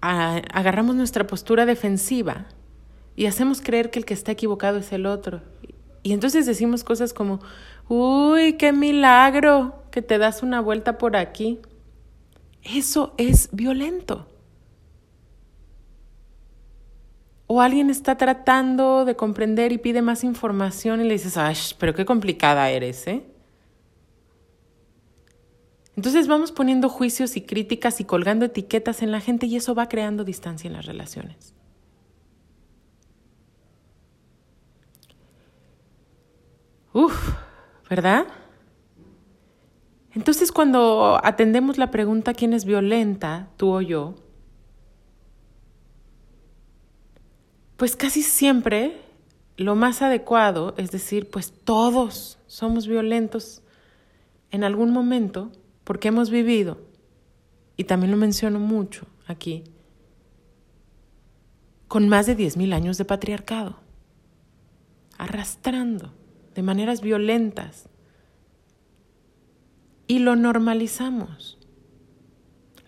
agarramos 0.02 0.96
nuestra 0.96 1.26
postura 1.28 1.66
defensiva 1.66 2.48
y 3.16 3.26
hacemos 3.28 3.62
creer 3.62 3.90
que 3.90 4.00
el 4.00 4.06
que 4.06 4.14
está 4.14 4.34
equivocado 4.34 4.80
es 4.80 4.92
el 4.92 5.06
otro. 5.06 5.42
Y 6.04 6.12
entonces 6.12 6.46
decimos 6.46 6.84
cosas 6.84 7.14
como, 7.14 7.40
uy, 7.88 8.54
qué 8.54 8.74
milagro 8.74 9.84
que 9.92 10.02
te 10.02 10.18
das 10.18 10.44
una 10.44 10.60
vuelta 10.60 10.98
por 10.98 11.16
aquí. 11.16 11.60
Eso 12.64 13.14
es 13.18 13.50
violento. 13.54 14.28
O 17.48 17.62
alguien 17.62 17.90
está 17.90 18.18
tratando 18.18 19.06
de 19.06 19.16
comprender 19.16 19.72
y 19.72 19.78
pide 19.78 20.02
más 20.02 20.24
información 20.24 21.02
y 21.02 21.04
le 21.04 21.14
dices, 21.14 21.38
ay, 21.38 21.56
pero 21.78 21.94
qué 21.94 22.06
complicada 22.06 22.70
eres, 22.70 23.06
¿eh? 23.08 23.24
Entonces 25.96 26.28
vamos 26.28 26.52
poniendo 26.52 26.90
juicios 26.90 27.38
y 27.38 27.42
críticas 27.42 28.00
y 28.00 28.06
colgando 28.06 28.46
etiquetas 28.46 29.02
en 29.04 29.12
la 29.12 29.20
gente 29.20 29.46
y 29.46 29.56
eso 29.56 29.76
va 29.76 29.90
creando 29.90 30.24
distancia 30.24 30.68
en 30.68 30.74
las 30.74 30.86
relaciones. 30.86 31.54
Uf, 36.94 37.34
¿verdad? 37.90 38.26
Entonces 40.14 40.52
cuando 40.52 41.20
atendemos 41.24 41.78
la 41.78 41.92
pregunta 41.92 42.34
quién 42.34 42.54
es 42.54 42.66
violenta, 42.66 43.50
tú 43.58 43.72
o 43.72 43.82
yo, 43.82 44.16
pues 47.84 47.98
casi 47.98 48.24
siempre 48.24 49.02
lo 49.58 49.76
más 49.76 50.02
adecuado 50.02 50.74
es 50.78 50.90
decir, 50.90 51.30
pues 51.30 51.52
todos 51.52 52.40
somos 52.48 52.88
violentos 52.88 53.62
en 54.52 54.64
algún 54.64 54.92
momento 54.92 55.52
porque 55.84 56.08
hemos 56.08 56.30
vivido, 56.30 56.78
y 57.76 57.84
también 57.84 58.12
lo 58.12 58.16
menciono 58.16 58.58
mucho 58.58 59.06
aquí, 59.28 59.66
con 61.90 62.08
más 62.08 62.26
de 62.26 62.38
10.000 62.38 62.74
años 62.74 62.98
de 62.98 63.04
patriarcado, 63.04 63.82
arrastrando 65.18 66.14
de 66.56 66.62
maneras 66.62 67.02
violentas 67.02 67.90
y 70.08 70.20
lo 70.20 70.38
normalizamos. 70.38 71.58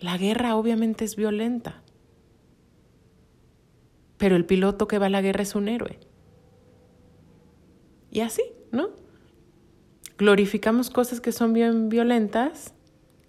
La 0.00 0.16
guerra 0.16 0.56
obviamente 0.56 1.04
es 1.04 1.16
violenta, 1.16 1.82
pero 4.18 4.36
el 4.36 4.44
piloto 4.44 4.88
que 4.88 4.98
va 4.98 5.06
a 5.06 5.10
la 5.10 5.22
guerra 5.22 5.42
es 5.42 5.54
un 5.54 5.68
héroe. 5.68 5.98
Y 8.10 8.20
así, 8.20 8.42
¿no? 8.72 8.90
Glorificamos 10.18 10.90
cosas 10.90 11.20
que 11.20 11.32
son 11.32 11.52
bien 11.52 11.88
violentas 11.88 12.74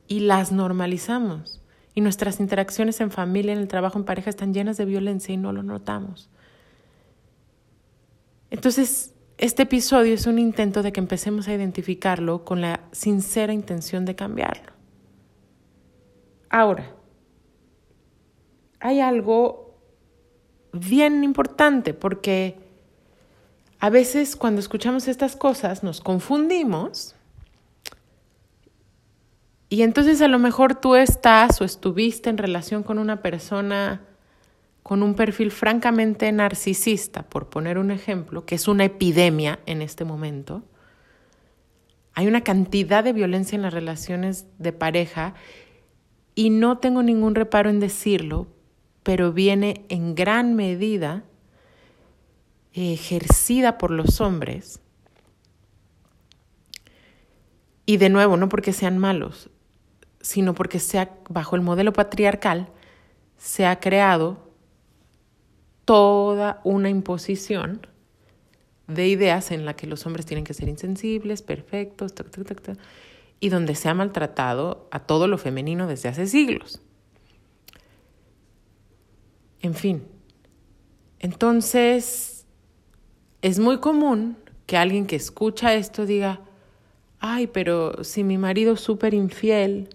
y 0.07 0.21
las 0.21 0.51
normalizamos. 0.51 1.61
Y 1.93 2.01
nuestras 2.01 2.39
interacciones 2.39 3.01
en 3.01 3.11
familia, 3.11 3.53
en 3.53 3.59
el 3.59 3.67
trabajo, 3.67 3.97
en 3.97 4.05
pareja 4.05 4.29
están 4.29 4.53
llenas 4.53 4.77
de 4.77 4.85
violencia 4.85 5.33
y 5.33 5.37
no 5.37 5.51
lo 5.51 5.63
notamos. 5.63 6.29
Entonces, 8.49 9.13
este 9.37 9.63
episodio 9.63 10.13
es 10.13 10.25
un 10.25 10.39
intento 10.39 10.83
de 10.83 10.93
que 10.93 10.99
empecemos 10.99 11.47
a 11.47 11.53
identificarlo 11.53 12.45
con 12.45 12.61
la 12.61 12.81
sincera 12.91 13.51
intención 13.51 14.05
de 14.05 14.15
cambiarlo. 14.15 14.71
Ahora, 16.49 16.95
hay 18.79 19.01
algo 19.01 19.66
bien 20.79 21.23
importante 21.23 21.93
porque 21.93 22.57
a 23.79 23.89
veces 23.89 24.35
cuando 24.35 24.59
escuchamos 24.59 25.07
estas 25.07 25.35
cosas 25.35 25.83
nos 25.83 26.01
confundimos 26.01 27.15
y 29.69 29.81
entonces 29.81 30.21
a 30.21 30.27
lo 30.27 30.39
mejor 30.39 30.75
tú 30.75 30.95
estás 30.95 31.59
o 31.61 31.65
estuviste 31.65 32.29
en 32.29 32.37
relación 32.37 32.83
con 32.83 32.99
una 32.99 33.21
persona 33.21 34.01
con 34.87 35.03
un 35.03 35.15
perfil 35.15 35.51
francamente 35.51 36.31
narcisista, 36.31 37.23
por 37.23 37.49
poner 37.49 37.77
un 37.77 37.91
ejemplo, 37.91 38.45
que 38.45 38.55
es 38.55 38.69
una 38.69 38.85
epidemia 38.85 39.59
en 39.65 39.81
este 39.81 40.05
momento, 40.05 40.63
hay 42.13 42.25
una 42.25 42.39
cantidad 42.39 43.03
de 43.03 43.11
violencia 43.11 43.57
en 43.57 43.63
las 43.63 43.73
relaciones 43.73 44.45
de 44.59 44.71
pareja 44.71 45.33
y 46.35 46.51
no 46.51 46.77
tengo 46.77 47.03
ningún 47.03 47.35
reparo 47.35 47.69
en 47.69 47.81
decirlo, 47.81 48.47
pero 49.07 49.31
viene 49.31 49.85
en 49.87 50.15
gran 50.15 50.53
medida 50.53 51.23
ejercida 52.73 53.77
por 53.77 53.89
los 53.89 54.19
hombres. 54.19 54.81
Y 57.85 57.95
de 57.95 58.09
nuevo, 58.09 58.35
no 58.35 58.49
porque 58.49 58.73
sean 58.73 58.97
malos, 58.97 59.49
sino 60.19 60.53
porque 60.53 60.79
sea 60.79 61.15
bajo 61.29 61.55
el 61.55 61.61
modelo 61.61 61.93
patriarcal 61.93 62.67
se 63.37 63.65
ha 63.65 63.79
creado 63.79 64.51
toda 65.85 66.59
una 66.65 66.89
imposición 66.89 67.87
de 68.87 69.07
ideas 69.07 69.51
en 69.51 69.63
la 69.63 69.73
que 69.77 69.87
los 69.87 70.05
hombres 70.05 70.25
tienen 70.25 70.43
que 70.43 70.53
ser 70.53 70.67
insensibles, 70.67 71.43
perfectos, 71.43 72.13
y 73.39 73.47
donde 73.47 73.73
se 73.75 73.87
ha 73.87 73.93
maltratado 73.93 74.89
a 74.91 74.99
todo 74.99 75.29
lo 75.29 75.37
femenino 75.37 75.87
desde 75.87 76.09
hace 76.09 76.27
siglos. 76.27 76.81
En 79.61 79.73
fin, 79.73 80.03
entonces 81.19 82.45
es 83.41 83.59
muy 83.59 83.79
común 83.79 84.37
que 84.65 84.77
alguien 84.77 85.07
que 85.07 85.15
escucha 85.15 85.73
esto 85.73 86.05
diga, 86.05 86.41
ay, 87.19 87.47
pero 87.47 88.03
si 88.03 88.23
mi 88.23 88.37
marido 88.37 88.73
es 88.73 88.81
súper 88.81 89.13
infiel, 89.13 89.89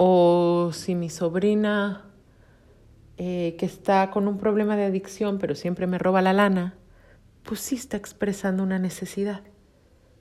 o 0.00 0.70
si 0.72 0.94
mi 0.94 1.10
sobrina 1.10 2.04
eh, 3.16 3.56
que 3.58 3.66
está 3.66 4.12
con 4.12 4.28
un 4.28 4.38
problema 4.38 4.76
de 4.76 4.84
adicción, 4.84 5.38
pero 5.38 5.56
siempre 5.56 5.88
me 5.88 5.98
roba 5.98 6.22
la 6.22 6.32
lana, 6.32 6.76
pues 7.42 7.58
sí 7.58 7.74
está 7.74 7.96
expresando 7.96 8.62
una 8.62 8.78
necesidad. 8.78 9.42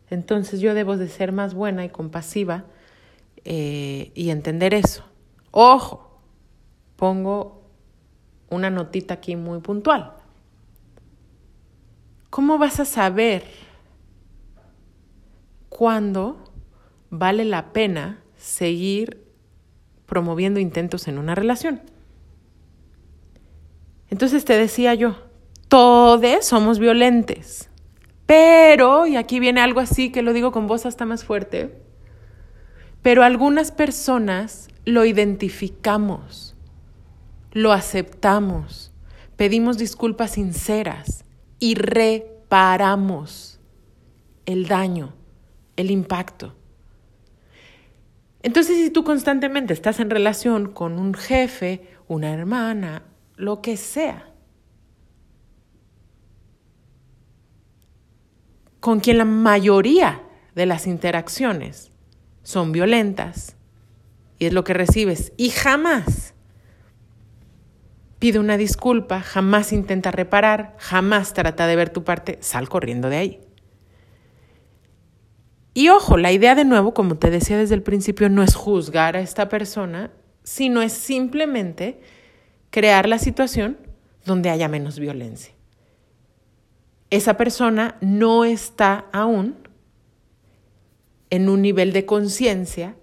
Entonces 0.10 0.62
yo 0.62 0.74
debo 0.74 0.98
de 0.98 1.08
ser 1.08 1.32
más 1.32 1.54
buena 1.54 1.86
y 1.86 1.90
compasiva 1.90 2.66
eh, 3.46 4.12
y 4.16 4.32
entender 4.32 4.74
eso. 4.74 5.04
Ojo, 5.52 6.22
pongo 6.96 7.57
una 8.49 8.69
notita 8.69 9.15
aquí 9.15 9.36
muy 9.36 9.60
puntual. 9.60 10.13
¿Cómo 12.29 12.57
vas 12.57 12.79
a 12.79 12.86
saber 12.86 13.43
cuándo 15.69 16.43
vale 17.10 17.45
la 17.45 17.71
pena 17.73 18.21
seguir 18.38 19.25
promoviendo 20.05 20.60
intentos 20.60 21.07
en 21.07 21.17
una 21.17 21.36
relación? 21.36 21.81
Entonces 24.10 24.45
te 24.45 24.57
decía 24.57 24.93
yo, 24.93 25.17
todos 25.67 26.45
somos 26.45 26.79
violentes, 26.79 27.69
pero, 28.25 29.07
y 29.07 29.15
aquí 29.15 29.39
viene 29.39 29.62
algo 29.62 29.79
así 29.79 30.12
que 30.12 30.21
lo 30.21 30.33
digo 30.33 30.51
con 30.51 30.67
voz 30.67 30.86
hasta 30.86 31.05
más 31.05 31.23
fuerte, 31.23 31.81
pero 33.01 33.23
algunas 33.23 33.71
personas 33.71 34.67
lo 34.86 35.05
identificamos, 35.05 36.57
lo 37.58 37.74
aceptamos, 37.74 38.93
pedimos 39.36 39.80
disculpas 39.80 40.34
sinceras 40.34 41.26
y 41.58 41.74
reparamos 41.74 43.60
el 44.46 44.67
daño, 44.67 45.15
el 45.76 45.89
impacto. 45.89 46.56
Entonces, 48.43 48.76
si 48.78 48.91
tú 48.91 49.04
constantemente 49.04 49.74
estás 49.74 50.00
en 50.00 50.12
relación 50.12 50.72
con 50.72 51.00
un 51.00 51.15
jefe, 51.15 51.88
una 52.08 52.32
hermana, 52.32 53.02
lo 53.38 53.60
que 53.63 53.76
sea, 53.76 54.30
con 58.80 59.00
quien 59.00 59.17
la 59.17 59.26
mayoría 59.26 60.22
de 60.54 60.67
las 60.67 60.86
interacciones 60.86 61.91
son 62.43 62.72
violentas 62.72 63.56
y 64.38 64.46
es 64.46 64.54
lo 64.54 64.63
que 64.63 64.76
recibes 64.76 65.34
y 65.38 65.50
jamás 65.50 66.36
pide 68.19 68.39
una 68.39 68.58
disculpa, 68.58 69.21
jamás 69.21 69.71
intenta 69.71 70.12
reparar, 70.12 70.75
jamás 70.80 71.34
trata 71.34 71.67
de 71.67 71.75
ver 71.75 71.89
tu 71.89 72.03
parte, 72.03 72.38
sal 72.41 72.69
corriendo 72.69 73.10
de 73.10 73.17
ahí. 73.17 73.41
Y 75.73 75.89
ojo, 75.89 76.17
la 76.17 76.32
idea 76.32 76.56
de 76.56 76.65
nuevo, 76.65 76.93
como 76.93 77.17
te 77.17 77.30
decía 77.30 77.58
desde 77.58 77.75
el 77.75 77.84
principio, 77.84 78.30
no 78.30 78.41
es 78.41 78.56
juzgar 78.56 79.15
a 79.15 79.21
esta 79.21 79.47
persona, 79.47 80.10
sino 80.43 80.82
es 80.82 80.93
simplemente 80.93 82.01
crear 82.71 83.08
la 83.08 83.19
situación 83.19 83.77
donde 84.25 84.49
haya 84.49 84.67
menos 84.67 84.97
violencia. 84.97 85.53
Esa 87.10 87.38
persona 87.38 87.97
no 88.01 88.43
está 88.43 89.06
aún 89.13 89.56
en 91.30 91.47
un 91.47 91.62
nivel 91.62 91.93
de 91.93 92.06
conciencia 92.06 92.95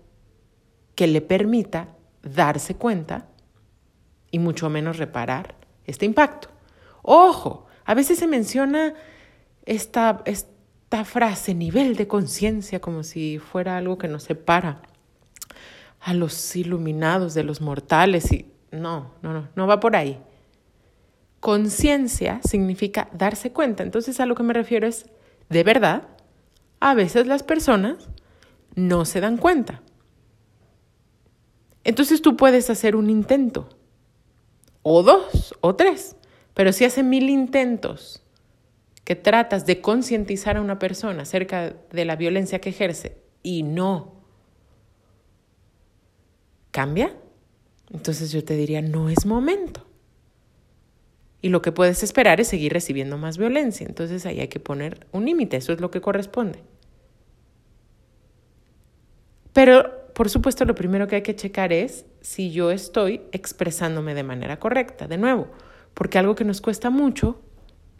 que 0.95 1.07
le 1.07 1.21
permita 1.21 1.89
darse 2.23 2.75
cuenta 2.75 3.29
y 4.35 4.41
mucho 4.41 4.69
menos 4.69 4.97
reparar 4.97 5.55
este 5.87 6.07
impacto. 6.07 6.49
Ojo, 7.03 7.67
a 7.85 7.95
veces 7.95 8.19
se 8.19 8.27
menciona 8.27 8.95
esta, 9.65 10.23
esta 10.25 11.05
frase, 11.05 11.55
nivel 11.55 11.95
de 11.95 12.09
conciencia, 12.09 12.81
como 12.81 13.05
si 13.05 13.39
fuera 13.39 13.77
algo 13.77 13.97
que 13.97 14.09
nos 14.09 14.25
separa 14.25 14.83
a 16.01 16.15
los 16.15 16.57
iluminados 16.57 17.35
de 17.35 17.45
los 17.45 17.61
mortales 17.61 18.33
y 18.33 18.51
No, 18.73 19.13
no, 19.23 19.33
no, 19.33 19.47
no 19.55 19.67
va 19.69 19.79
por 19.79 19.95
ahí. 19.95 20.19
Conciencia 21.39 22.41
significa 22.43 23.09
darse 23.13 23.53
cuenta. 23.53 23.85
Entonces 23.85 24.19
a 24.19 24.27
lo 24.27 24.35
que 24.35 24.43
me 24.43 24.53
refiero 24.53 24.89
es, 24.89 25.07
de 25.49 25.63
verdad, 25.63 26.09
a 26.81 26.95
veces 26.95 27.29
las 27.29 27.45
personas 27.45 28.09
no 28.75 29.05
se 29.05 29.21
dan 29.21 29.37
cuenta. 29.37 29.81
Entonces 31.85 32.21
tú 32.21 32.37
puedes 32.37 32.69
hacer 32.69 32.97
un 32.97 33.11
intento, 33.11 33.69
o 34.85 35.03
dos, 35.03 35.57
o 35.61 35.75
tres, 35.75 36.15
pero 36.55 36.73
si 36.73 36.85
hace 36.85 37.03
mil 37.03 37.29
intentos 37.29 38.23
que 39.03 39.17
tratas 39.17 39.67
de 39.67 39.81
concientizar 39.81 40.57
a 40.57 40.61
una 40.61 40.79
persona 40.79 41.23
acerca 41.23 41.75
de 41.91 42.05
la 42.05 42.15
violencia 42.15 42.61
que 42.61 42.69
ejerce 42.69 43.19
y 43.43 43.65
no 43.65 44.13
cambia, 46.71 47.15
entonces 47.93 48.31
yo 48.31 48.45
te 48.45 48.55
diría, 48.55 48.83
no 48.83 49.09
es 49.09 49.27
momento. 49.27 49.87
Y 51.41 51.51
lo 51.51 51.61
que 51.61 51.73
puedes 51.73 52.03
esperar 52.03 52.41
es 52.41 52.49
seguir 52.49 52.73
recibiendo 52.73 53.19
más 53.19 53.37
violencia. 53.37 53.87
Entonces 53.87 54.25
ahí 54.27 54.41
hay 54.41 54.49
que 54.49 54.61
poner 54.61 55.07
un 55.13 55.25
límite, 55.25 55.59
eso 55.59 55.73
es 55.73 55.81
lo 55.81 55.91
que 55.91 56.01
corresponde. 56.01 56.61
Pero, 59.53 60.04
por 60.15 60.31
supuesto, 60.31 60.65
lo 60.65 60.75
primero 60.75 61.07
que 61.09 61.17
hay 61.17 61.23
que 61.23 61.37
checar 61.37 61.73
es 61.73 62.07
si 62.21 62.53
yo 62.53 62.71
estoy 62.71 63.23
expresándome 63.33 64.15
de 64.15 64.23
manera 64.23 64.59
correcta. 64.59 65.09
De 65.09 65.19
nuevo, 65.19 65.49
porque 65.93 66.19
algo 66.19 66.35
que 66.35 66.45
nos 66.45 66.61
cuesta 66.61 66.89
mucho 66.91 67.41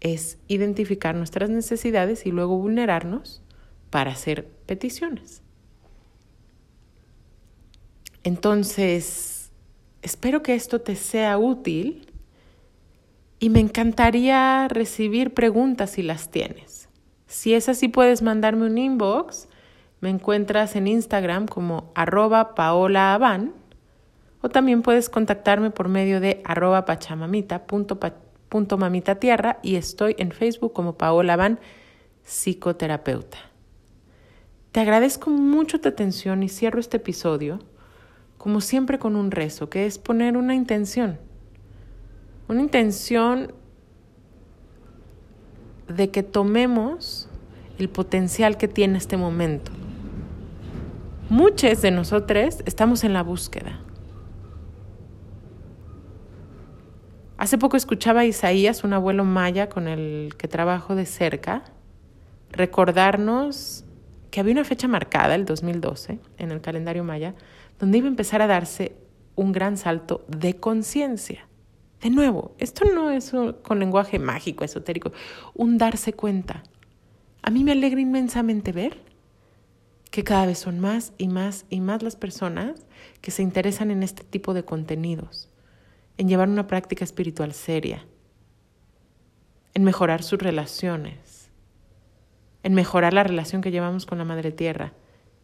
es 0.01 0.39
identificar 0.49 1.15
nuestras 1.15 1.51
necesidades 1.51 2.27
y 2.27 2.31
luego 2.31 2.57
vulnerarnos 2.57 3.43
para 3.91 4.13
hacer 4.13 4.47
peticiones. 4.67 5.43
Entonces, 8.23 9.53
espero 10.03 10.43
que 10.43 10.55
esto 10.55 10.81
te 10.81 10.97
sea 10.97 11.37
útil 11.37 12.13
y 13.39 13.51
me 13.51 13.61
encantaría 13.61 14.69
recibir 14.69 15.35
preguntas 15.35 15.91
si 15.91 16.03
las 16.03 16.31
tienes. 16.31 16.89
Si 17.27 17.55
es 17.55 17.69
así, 17.69 17.89
puedes 17.89 18.23
mandarme 18.23 18.67
un 18.67 18.79
inbox. 18.79 19.49
Me 20.05 20.11
encuentras 20.11 20.77
en 20.77 20.87
Instagram 20.87 21.47
como 21.47 21.91
arroba 21.95 22.55
paolaaban 22.55 23.55
o 24.43 24.51
también 24.51 24.83
puedes 24.83 25.09
contactarme 25.09 25.71
por 25.71 25.89
medio 25.89 26.21
de 26.21 26.43
arroba 26.45 26.85
pachamamita.pachamamita 26.85 28.15
punto 28.51 28.77
mamita 28.77 29.15
tierra 29.15 29.61
y 29.63 29.77
estoy 29.77 30.15
en 30.19 30.33
Facebook 30.33 30.75
como 30.75 30.99
Paola 30.99 31.37
Van, 31.37 31.59
psicoterapeuta. 32.23 33.39
Te 34.73 34.81
agradezco 34.81 35.31
mucho 35.31 35.81
tu 35.81 35.89
atención 35.89 36.43
y 36.43 36.51
cierro 36.51 36.81
este 36.81 36.99
episodio, 36.99 37.61
como 38.37 38.61
siempre, 38.61 38.99
con 38.99 39.17
un 39.17 39.31
rezo, 39.31 39.71
que 39.71 39.87
es 39.87 39.97
poner 39.97 40.37
una 40.37 40.55
intención. 40.55 41.19
Una 42.47 42.61
intención 42.61 43.55
de 45.89 46.11
que 46.11 46.23
tomemos 46.23 47.27
el 47.79 47.89
potencial 47.89 48.59
que 48.59 48.69
tiene 48.69 48.99
este 48.99 49.17
momento. 49.17 49.73
Muchos 51.35 51.83
de 51.83 51.91
nosotros 51.91 52.63
estamos 52.65 53.03
en 53.03 53.13
la 53.13 53.25
búsqueda. 53.25 53.81
Hace 57.39 57.59
poco 57.59 57.77
escuchaba 57.77 58.21
a 58.21 58.25
Isaías, 58.25 58.85
un 58.85 58.93
abuelo 58.93 59.25
maya 59.25 59.69
con 59.69 59.89
el 59.89 60.37
que 60.39 60.47
trabajo 60.47 60.95
de 60.95 61.07
cerca, 61.07 61.65
recordarnos 62.53 63.85
que 64.31 64.39
había 64.39 64.53
una 64.53 64.63
fecha 64.63 64.87
marcada, 64.87 65.35
el 65.35 65.45
2012, 65.45 66.21
en 66.39 66.53
el 66.53 66.61
calendario 66.61 67.03
maya, 67.03 67.35
donde 67.81 67.99
iba 67.99 68.07
a 68.07 68.11
empezar 68.11 68.41
a 68.41 68.47
darse 68.47 68.95
un 69.35 69.51
gran 69.51 69.77
salto 69.77 70.25
de 70.29 70.55
conciencia. 70.55 71.49
De 72.01 72.11
nuevo, 72.11 72.55
esto 72.61 72.85
no 72.95 73.11
es 73.11 73.33
con 73.63 73.81
lenguaje 73.81 74.21
mágico, 74.21 74.63
esotérico, 74.63 75.11
un 75.53 75.79
darse 75.79 76.13
cuenta. 76.13 76.63
A 77.43 77.51
mí 77.51 77.65
me 77.65 77.73
alegra 77.73 78.01
inmensamente 78.01 78.71
ver 78.71 79.14
que 80.15 80.23
cada 80.23 80.47
vez 80.47 80.61
son 80.61 80.79
más 80.79 81.13
y 81.19 81.27
más 81.27 81.67
y 81.71 81.81
más 81.81 82.05
las 82.05 82.15
personas 82.15 82.87
que 83.21 83.33
se 83.33 83.43
interesan 83.43 83.91
en 83.91 84.05
este 84.05 84.23
tipo 84.23 84.55
de 84.55 84.65
contenidos 84.65 85.51
en 86.19 86.29
llevar 86.29 86.49
una 86.49 86.69
práctica 86.69 87.03
espiritual 87.03 87.53
seria, 87.53 88.07
en 89.75 89.83
mejorar 89.83 90.23
sus 90.23 90.39
relaciones, 90.39 91.51
en 92.63 92.75
mejorar 92.75 93.13
la 93.13 93.25
relación 93.25 93.61
que 93.61 93.73
llevamos 93.73 94.07
con 94.07 94.19
la 94.19 94.25
Madre 94.25 94.53
Tierra, 94.53 94.93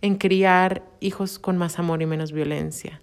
en 0.03 0.15
criar 0.15 0.85
hijos 1.01 1.41
con 1.41 1.57
más 1.57 1.81
amor 1.81 2.01
y 2.01 2.07
menos 2.07 2.31
violencia, 2.31 3.03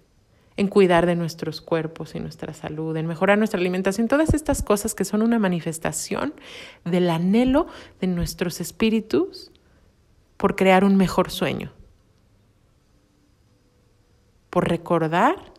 en 0.56 0.68
cuidar 0.68 1.04
de 1.04 1.16
nuestros 1.16 1.60
cuerpos 1.60 2.14
y 2.14 2.20
nuestra 2.20 2.54
salud, 2.54 2.96
en 2.96 3.06
mejorar 3.06 3.36
nuestra 3.36 3.60
alimentación, 3.60 4.08
todas 4.08 4.32
estas 4.32 4.62
cosas 4.62 4.94
que 4.94 5.04
son 5.04 5.20
una 5.20 5.38
manifestación 5.38 6.32
del 6.86 7.10
anhelo 7.10 7.66
de 8.00 8.06
nuestros 8.06 8.62
espíritus 8.62 9.52
por 10.38 10.56
crear 10.56 10.84
un 10.84 10.96
mejor 10.96 11.30
sueño, 11.30 11.72
por 14.48 14.68
recordar 14.68 15.52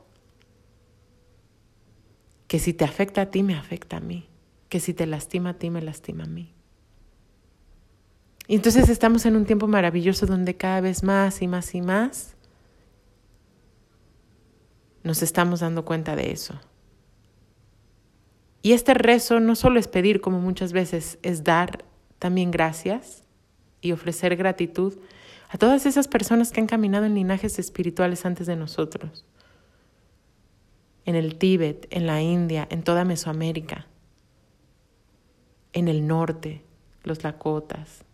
que 2.48 2.58
si 2.58 2.74
te 2.74 2.86
afecta 2.86 3.22
a 3.22 3.26
ti, 3.28 3.44
me 3.44 3.56
afecta 3.56 3.98
a 3.98 4.00
mí, 4.00 4.28
que 4.70 4.80
si 4.80 4.96
te 4.96 5.06
lastima 5.06 5.52
a 5.52 5.54
ti, 5.54 5.70
me 5.70 5.82
lastima 5.82 6.24
a 6.24 6.28
mí. 6.28 6.56
Y 8.48 8.56
entonces 8.56 8.90
estamos 8.90 9.28
en 9.28 9.36
un 9.36 9.46
tiempo 9.46 9.68
maravilloso 9.68 10.26
donde 10.26 10.56
cada 10.56 10.82
vez 10.82 11.04
más 11.04 11.44
y 11.44 11.48
más 11.48 11.76
y 11.76 11.82
más 11.82 12.36
nos 15.04 15.22
estamos 15.22 15.60
dando 15.60 15.86
cuenta 15.86 16.16
de 16.16 16.32
eso. 16.32 16.60
Y 18.62 18.72
este 18.72 18.94
rezo 18.94 19.40
no 19.40 19.56
solo 19.56 19.80
es 19.80 19.88
pedir, 19.88 20.20
como 20.20 20.40
muchas 20.40 20.74
veces, 20.74 21.20
es 21.22 21.44
dar 21.44 21.86
también 22.18 22.50
gracias 22.50 23.24
y 23.82 23.92
ofrecer 23.92 24.36
gratitud 24.36 24.98
a 25.50 25.58
todas 25.58 25.86
esas 25.86 26.08
personas 26.08 26.52
que 26.52 26.62
han 26.62 26.68
caminado 26.68 27.06
en 27.06 27.16
linajes 27.16 27.60
espirituales 27.60 28.26
antes 28.26 28.48
de 28.48 28.56
nosotros 28.56 29.26
en 31.10 31.16
el 31.16 31.40
Tíbet, 31.40 31.88
en 31.90 32.06
la 32.06 32.22
India, 32.22 32.68
en 32.70 32.84
toda 32.84 33.04
Mesoamérica, 33.04 33.88
en 35.74 35.88
el 35.88 36.06
norte, 36.06 36.64
los 37.04 37.24
Lakotas, 37.24 38.06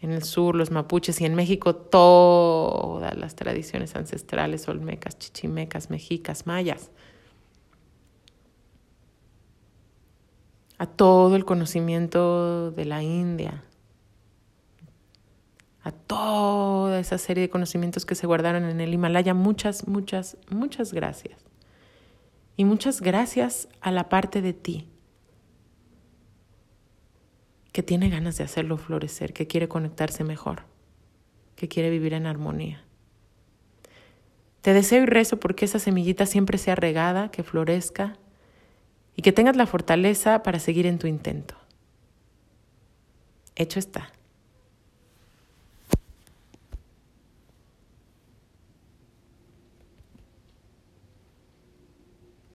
en 0.00 0.12
el 0.12 0.22
sur, 0.22 0.54
los 0.54 0.70
mapuches 0.70 1.20
y 1.20 1.24
en 1.24 1.34
México 1.34 1.74
todas 1.74 3.16
las 3.16 3.34
tradiciones 3.34 3.96
ancestrales, 3.96 4.68
olmecas, 4.68 5.18
chichimecas, 5.18 5.90
mexicas, 5.90 6.46
mayas. 6.46 6.92
A 10.78 10.86
todo 10.86 11.34
el 11.34 11.44
conocimiento 11.44 12.70
de 12.70 12.84
la 12.84 13.02
India, 13.02 13.64
toda 16.08 16.98
esa 16.98 17.18
serie 17.18 17.42
de 17.42 17.50
conocimientos 17.50 18.04
que 18.04 18.16
se 18.16 18.26
guardaron 18.26 18.64
en 18.64 18.80
el 18.80 18.92
Himalaya. 18.92 19.34
Muchas, 19.34 19.86
muchas, 19.86 20.36
muchas 20.50 20.92
gracias. 20.92 21.38
Y 22.56 22.64
muchas 22.64 23.00
gracias 23.00 23.68
a 23.80 23.92
la 23.92 24.08
parte 24.08 24.42
de 24.42 24.52
ti 24.52 24.88
que 27.70 27.84
tiene 27.84 28.10
ganas 28.10 28.36
de 28.36 28.42
hacerlo 28.42 28.76
florecer, 28.76 29.32
que 29.32 29.46
quiere 29.46 29.68
conectarse 29.68 30.24
mejor, 30.24 30.64
que 31.54 31.68
quiere 31.68 31.90
vivir 31.90 32.14
en 32.14 32.26
armonía. 32.26 32.82
Te 34.62 34.72
deseo 34.72 35.04
y 35.04 35.06
rezo 35.06 35.38
porque 35.38 35.66
esa 35.66 35.78
semillita 35.78 36.26
siempre 36.26 36.58
sea 36.58 36.74
regada, 36.74 37.30
que 37.30 37.44
florezca 37.44 38.16
y 39.14 39.22
que 39.22 39.30
tengas 39.30 39.56
la 39.56 39.66
fortaleza 39.66 40.42
para 40.42 40.58
seguir 40.58 40.86
en 40.86 40.98
tu 40.98 41.06
intento. 41.06 41.54
Hecho 43.54 43.78
está. 43.78 44.10